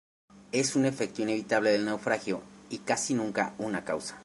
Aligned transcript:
Es 0.51 0.75
un 0.75 0.85
efecto 0.85 1.21
inevitable 1.21 1.69
del 1.69 1.85
naufragio 1.85 2.41
y 2.71 2.79
casi 2.79 3.13
nunca 3.13 3.53
una 3.59 3.85
causa. 3.85 4.17